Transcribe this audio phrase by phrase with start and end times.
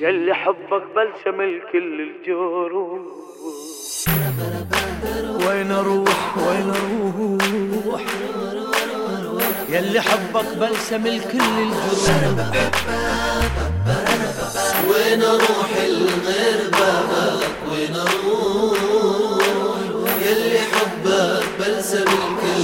[0.00, 3.00] يلي حبك بلسم الكل الجروح
[5.46, 8.02] وين أروح؟ وين أروح؟
[9.68, 12.90] يلي حبك بلسم الكل الجروح
[14.90, 18.78] وين أروح الغير بابك وين أروح؟
[20.22, 22.62] يلي حبك بلسم الكل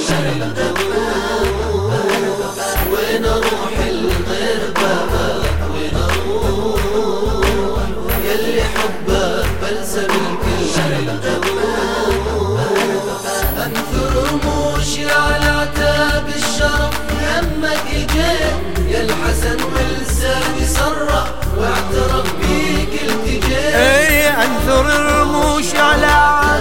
[2.93, 6.81] وين أروح الغير بابك وين أروح؟
[8.25, 11.11] يلي حبك بلسم الكل
[13.67, 18.57] أنثر رموشي على عتاب الشرف يمك إجيت.
[18.91, 21.27] يا الحسن ولساني صرح
[21.59, 22.16] واعترف.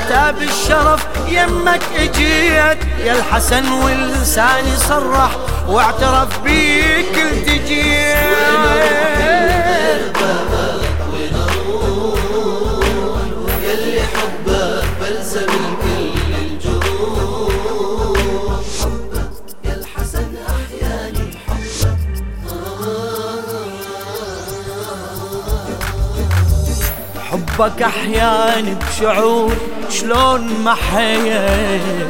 [0.05, 5.31] عتاب الشرف يمك اجيت يا الحسن ولساني صرح
[5.67, 7.69] واعترف بيك التجيت
[27.15, 32.07] يا حبك أحياني بشعور شلون ما حييت؟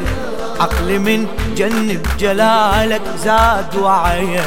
[0.59, 4.42] عقلي من جنب جلالك زاد وعيت.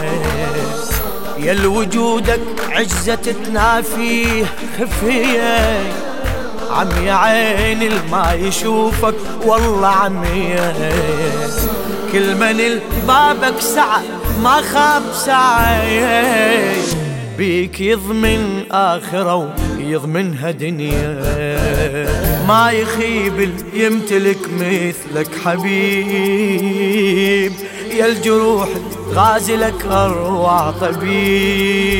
[1.39, 4.45] يا وجودك عجزة تنافيه
[4.79, 5.81] خفية.
[6.71, 9.15] عم يا عين الما يشوفك
[9.45, 10.93] والله عمية.
[12.13, 14.03] كل من بابك سعى
[14.43, 16.77] ما خاب سعي
[17.39, 21.78] بيك يضمن آخرة ويضمنها دنيا.
[22.49, 26.73] ما يخيب يمتلك مثلك حبيب.
[27.91, 28.69] يا الجروح
[29.13, 31.99] غازلك أروع طبيب.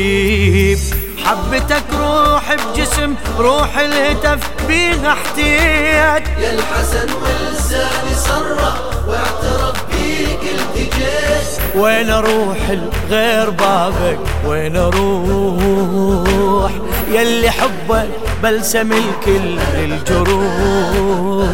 [1.29, 8.75] حبتك روح بجسم روح الهتف بيها احتيت يا الحسن ولساني صرح
[9.07, 16.71] واعترف بيك التجيت وين أروح الغير بابك؟ وين أروح؟
[17.11, 18.09] يلي حبك
[18.43, 21.49] بلسم الكل الجروح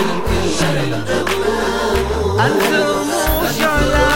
[2.40, 4.08] أنثر موش على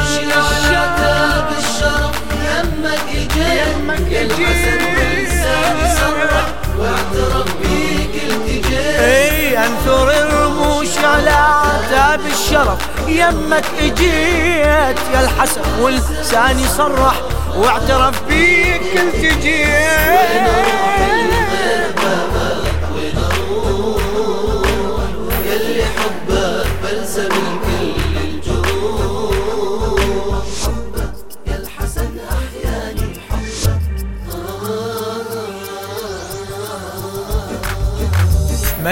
[0.00, 2.14] مشي على عتاب الشرف.
[2.44, 3.36] يمك إجيت
[3.76, 6.46] يمك يا الحسن ولساني صرح
[6.78, 12.78] واعترف بيك التجيت اي انثر الرموش على عتاب الشرف
[13.08, 17.14] يمك اجيت يا الحسن ولساني صرح
[17.56, 20.44] واعترف بيك وين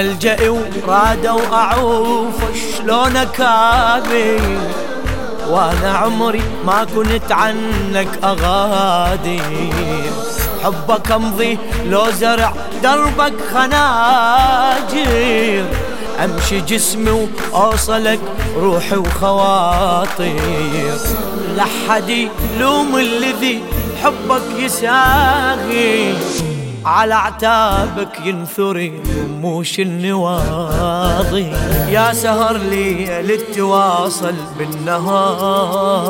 [0.02, 2.34] ملجئي وراد وأعوف
[2.78, 4.40] شلون أكابي؟
[5.48, 9.40] وأنا عمري ما كنت عنك أغادي.
[10.64, 12.52] حبك أمضي لو زرع
[12.82, 15.10] دربك خناجر.
[16.24, 18.20] أمشي جسمي وأوصلك
[18.56, 20.40] روحي وخواطر.
[21.56, 23.62] لحد يلوم الذي
[24.02, 26.14] حبك يساغي.
[26.84, 31.52] على عتابك ينثري رموش النواضي.
[31.88, 36.04] يا سهر لي للتواصل بالنهار.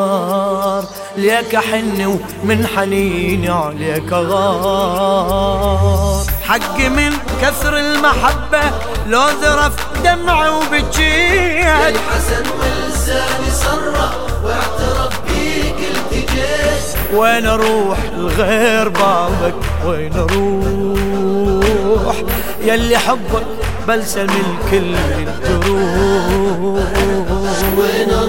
[1.16, 5.52] ليك حن ومن حنيني عليك غار.
[6.42, 7.12] حقي من
[7.42, 8.62] كثر المحبة
[9.06, 9.74] لو ذرف
[10.04, 14.12] دمعي وبجيت الحسن ولساني صرح
[14.44, 15.80] واعترف بيك
[17.14, 19.54] وين أروح الغير بابك؟
[19.86, 22.16] وين أروح؟
[22.64, 23.46] يلي حبك
[23.88, 26.84] بلسم الكل الجروح
[27.78, 28.21] وين أروح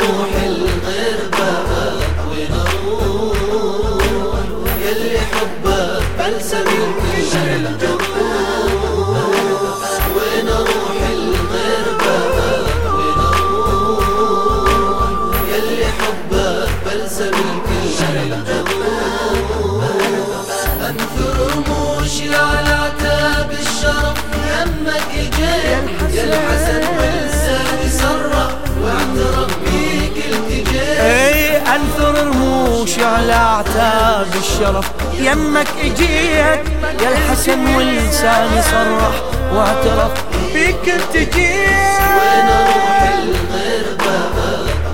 [33.76, 34.92] عتاب الشرف.
[35.20, 36.64] يمك اجيت
[37.02, 39.16] يا الحسن ولساني صرح
[39.54, 40.12] واعترف.
[40.56, 44.20] بك التجيت وين أروح المربى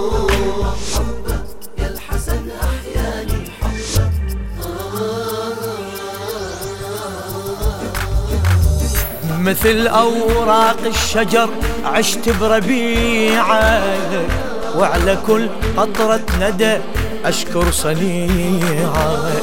[0.95, 1.45] حبك
[1.79, 3.43] يا الحسن احياني
[9.39, 11.49] مثل أوراق الشجر.
[11.85, 14.29] عشت بربيعك
[14.77, 16.77] وعلى كل قطرة ندى
[17.25, 19.43] أشكر صنيعك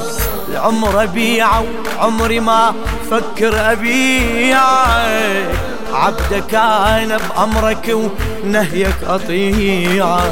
[0.52, 2.74] العمر أبيع وعمري ما
[3.12, 5.48] فكر أبيعك
[5.94, 7.96] عبدك أنا بأمرك
[8.44, 10.32] ونهيك أطيعك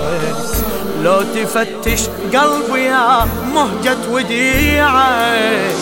[1.03, 3.25] لو تفتش قلبي يا
[3.55, 5.75] مهجة وديعك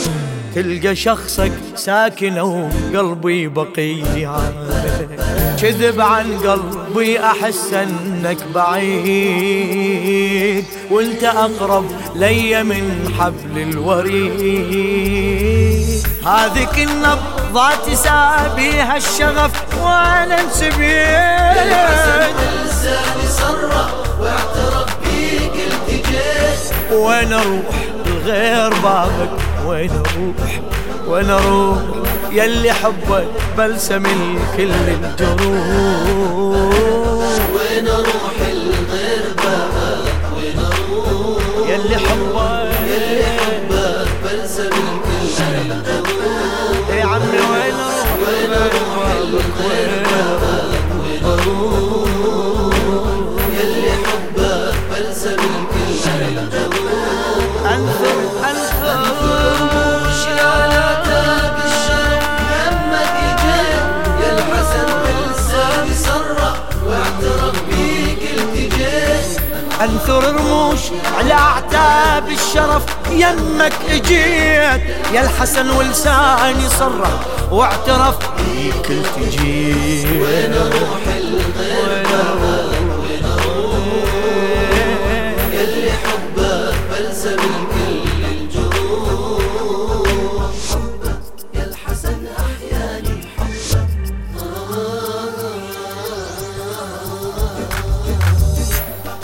[0.55, 4.35] تلقى شخصك ساكن وقلبي بقيع.
[5.61, 9.95] كذب عن قلبي أحس أنك بعيد.
[10.91, 11.85] وأنت أقرب
[12.15, 15.15] لي من حبل الوريد.
[16.25, 21.57] هذيك النبضات سابيها الشغف وأنا انسبيت.
[22.65, 27.75] لساني صرح واعترف بيك التجيت وين أروح
[28.25, 29.31] غير بابك
[29.65, 30.59] وين أروح؟
[31.07, 31.77] وين أروح
[32.31, 35.45] يلي حبك بلسم الكل الجروح.
[37.55, 39.57] وين أروح المربى
[40.37, 42.34] وين أروح يلي حبك
[69.85, 70.79] أنثر رموش
[71.17, 74.81] على أعتاب الشرف يمك إجيت.
[75.13, 77.09] يا الحسن ولساني صرح
[77.51, 80.07] واعترف بيك التجيت.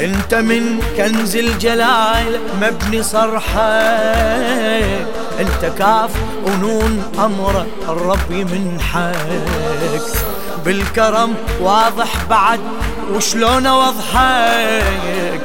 [0.02, 3.62] انت من كنز الجلال مبني صرحك
[5.40, 6.12] انت كاف
[6.46, 10.02] ونون أمر الرب يمنحك
[10.66, 12.60] بالكرم واضح بعد
[13.14, 15.42] وشلون أوضحك؟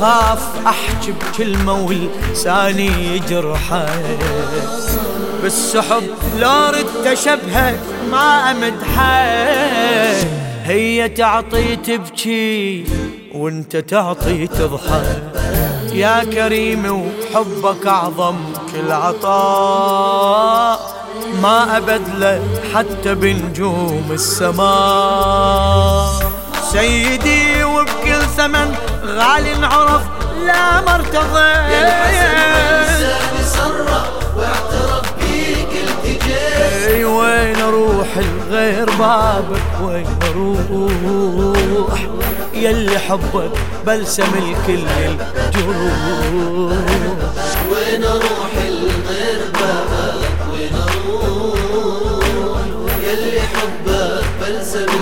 [0.00, 4.18] خاف احكي بكلمه ولساني يجرحك.
[5.42, 6.02] بالسحب
[6.38, 7.80] لو ردت اشبهك
[8.10, 10.28] ما أمدحك.
[10.64, 12.84] هي تعطي تبكي
[13.34, 15.22] وانت تعطي تضحك.
[15.92, 18.36] يا كريم وحبك أعظم
[18.72, 20.80] كل عطاء.
[21.42, 22.42] ما ابدله
[22.74, 26.08] حتى بنجوم السماء.
[26.72, 30.02] سيدي وبكل ثمن غالي انعرف
[30.46, 31.52] لا مرتضى.
[31.68, 34.04] لساني صرح
[34.36, 34.97] واعترف بيك
[38.08, 42.06] أروح الغير بابك وين أروح؟
[42.54, 43.50] يلي حبك
[43.86, 45.98] بلسم الكل الجروح.
[47.70, 49.74] وين أروح المربى
[50.52, 52.62] وين أروح؟
[53.02, 54.97] يلي حبك بلسم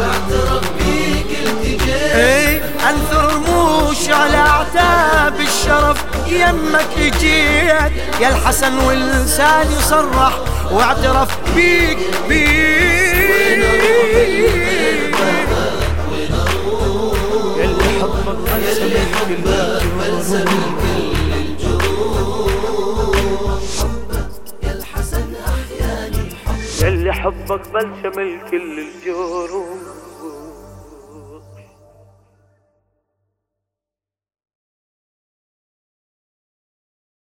[0.00, 1.82] واعترف بيك التجيت
[2.14, 10.32] اي أنثر رموش على أعتاب الشرف يمك اجيت يا الحسن ولساني صرح
[10.72, 13.60] واعترف بيك بيك.
[17.58, 19.42] يلي حبك بلسم الكل
[19.98, 20.44] بلسم
[27.80, 30.09] حبك بلشم الكل الجروح